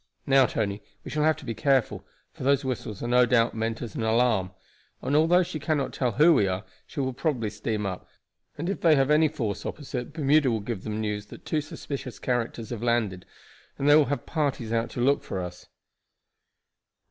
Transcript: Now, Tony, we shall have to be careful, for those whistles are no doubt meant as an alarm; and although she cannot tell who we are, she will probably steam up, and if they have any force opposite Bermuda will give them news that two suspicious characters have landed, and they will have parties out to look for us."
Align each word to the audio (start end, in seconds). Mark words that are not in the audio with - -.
Now, 0.25 0.47
Tony, 0.47 0.81
we 1.05 1.11
shall 1.11 1.21
have 1.23 1.37
to 1.37 1.45
be 1.45 1.53
careful, 1.53 2.03
for 2.33 2.41
those 2.41 2.65
whistles 2.65 3.03
are 3.03 3.07
no 3.07 3.27
doubt 3.27 3.53
meant 3.53 3.83
as 3.83 3.93
an 3.93 4.01
alarm; 4.01 4.49
and 5.03 5.15
although 5.15 5.43
she 5.43 5.59
cannot 5.59 5.93
tell 5.93 6.13
who 6.13 6.33
we 6.33 6.47
are, 6.47 6.63
she 6.87 6.99
will 7.01 7.13
probably 7.13 7.51
steam 7.51 7.85
up, 7.85 8.07
and 8.57 8.67
if 8.67 8.81
they 8.81 8.95
have 8.95 9.11
any 9.11 9.27
force 9.27 9.63
opposite 9.63 10.11
Bermuda 10.11 10.49
will 10.49 10.59
give 10.59 10.83
them 10.83 10.99
news 10.99 11.27
that 11.27 11.45
two 11.45 11.61
suspicious 11.61 12.17
characters 12.17 12.71
have 12.71 12.81
landed, 12.81 13.27
and 13.77 13.87
they 13.87 13.95
will 13.95 14.05
have 14.05 14.25
parties 14.25 14.73
out 14.73 14.89
to 14.89 15.01
look 15.01 15.21
for 15.21 15.39
us." 15.39 15.67